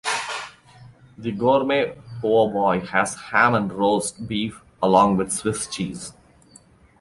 The 1.15 1.31
Gourmet 1.31 1.95
Poor 2.21 2.49
Boy 2.51 2.79
has 2.87 3.13
ham 3.13 3.53
and 3.53 3.71
roast 3.71 4.27
beef 4.27 4.59
along 4.81 5.17
with 5.17 5.31
Swiss 5.31 5.67
cheese. 5.67 6.13